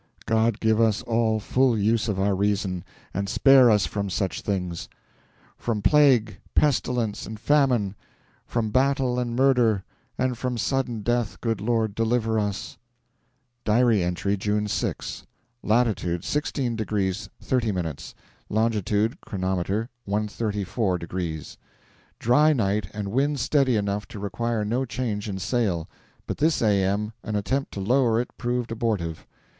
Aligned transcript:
God 0.25 0.59
give 0.59 0.81
us 0.81 1.03
all 1.03 1.39
full 1.39 1.77
use 1.77 2.07
of 2.07 2.19
our 2.19 2.33
reason, 2.33 2.83
and 3.13 3.29
spare 3.29 3.69
us 3.69 3.85
from 3.85 4.09
such 4.09 4.41
things! 4.41 4.89
'From 5.59 5.83
plague, 5.83 6.39
pestilence, 6.55 7.27
and 7.27 7.39
famine; 7.39 7.93
from 8.47 8.71
battle 8.71 9.19
and 9.19 9.35
murder, 9.35 9.83
and 10.17 10.35
from 10.39 10.57
sudden 10.57 11.03
death, 11.03 11.39
good 11.39 11.61
Lord, 11.61 11.93
deliver 11.93 12.39
us!' 12.39 12.79
(Diary 13.63 14.01
entry) 14.01 14.35
June 14.35 14.67
6. 14.67 15.27
Latitude 15.61 16.23
16 16.23 16.75
degrees 16.75 17.29
30 17.39 17.71
minutes, 17.71 18.15
longitude 18.49 19.21
(chron.) 19.21 19.41
134 19.43 20.97
degrees. 20.97 21.59
Dry 22.17 22.53
night 22.53 22.87
and 22.91 23.09
wind 23.09 23.39
steady 23.39 23.75
enough 23.75 24.07
to 24.07 24.17
require 24.17 24.65
no 24.65 24.83
change 24.83 25.29
in 25.29 25.37
sail; 25.37 25.87
but 26.25 26.39
this 26.39 26.59
A.M. 26.63 27.13
an 27.21 27.35
attempt 27.35 27.71
to 27.73 27.79
lower 27.79 28.19
it 28.19 28.35
proved 28.39 28.71
abortive. 28.71 29.27